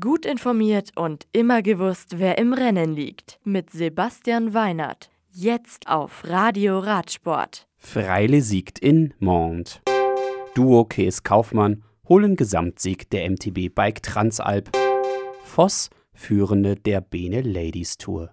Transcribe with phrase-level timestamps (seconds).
[0.00, 3.38] Gut informiert und immer gewusst, wer im Rennen liegt.
[3.44, 5.10] Mit Sebastian Weinert.
[5.30, 7.68] Jetzt auf Radio Radsport.
[7.76, 9.82] Freile siegt in Mont.
[10.54, 14.70] Duo Kees Kaufmann holen Gesamtsieg der MTB Bike Transalp.
[15.42, 18.30] Voss Führende der Bene Ladies Tour.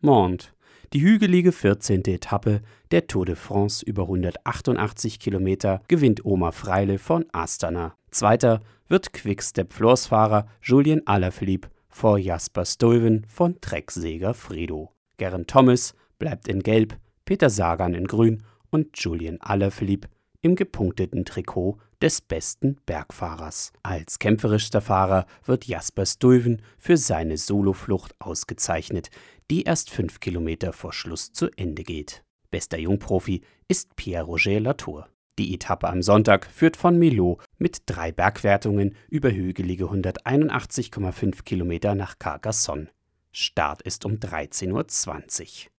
[0.00, 0.54] Mont.
[0.94, 2.04] Die hügelige 14.
[2.06, 7.96] Etappe der Tour de France über 188 Kilometer gewinnt Oma Freile von Astana.
[8.16, 14.90] Zweiter wird Quickstep-Florsfahrer Julien Alaphilippe vor Jasper Stuyven von Trecksäger Fredo.
[15.18, 20.08] Geraint Thomas bleibt in Gelb, Peter Sagan in Grün und Julien Alaphilippe
[20.40, 23.74] im gepunkteten Trikot des besten Bergfahrers.
[23.82, 29.10] Als kämpferischster Fahrer wird Jasper Stuyven für seine Soloflucht ausgezeichnet,
[29.50, 32.24] die erst fünf Kilometer vor Schluss zu Ende geht.
[32.50, 35.06] Bester Jungprofi ist Pierre-Roger Latour.
[35.38, 42.18] Die Etappe am Sonntag führt von Milo mit drei Bergwertungen über hügelige 181,5 Kilometer nach
[42.18, 42.88] Carcassonne.
[43.32, 45.70] Start ist um 13.20 Uhr.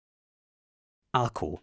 [1.12, 1.60] Arco.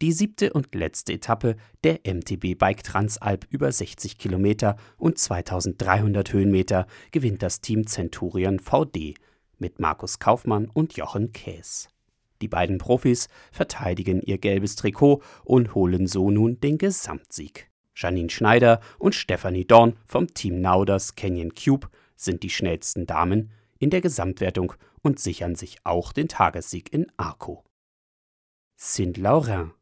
[0.00, 6.86] Die siebte und letzte Etappe der MTB Bike Transalp über 60 Kilometer und 2300 Höhenmeter
[7.10, 9.14] gewinnt das Team Centurion VD
[9.58, 11.91] mit Markus Kaufmann und Jochen Käs.
[12.42, 17.70] Die beiden Profis verteidigen ihr gelbes Trikot und holen so nun den Gesamtsieg.
[17.94, 23.90] Janine Schneider und Stephanie Dorn vom Team Nauders Canyon Cube sind die schnellsten Damen in
[23.90, 27.64] der Gesamtwertung und sichern sich auch den Tagessieg in Arco.
[28.76, 29.72] Saint-Laurent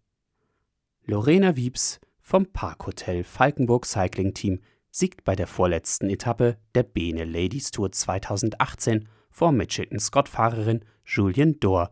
[1.06, 7.70] Lorena Wiebs vom Parkhotel Falkenburg Cycling Team siegt bei der vorletzten Etappe der Bene Ladies
[7.70, 11.90] Tour 2018 vor Mitchelton-Scott-Fahrerin Julien Dor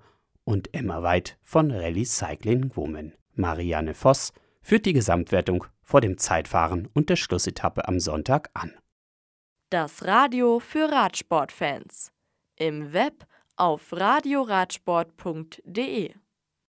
[0.48, 3.14] und Emma White von Rally Cycling Women.
[3.34, 4.32] Marianne Voss
[4.62, 8.72] führt die Gesamtwertung vor dem Zeitfahren und der Schlussetappe am Sonntag an.
[9.68, 12.12] Das Radio für Radsportfans.
[12.56, 13.26] Im Web
[13.56, 16.14] auf radioradsport.de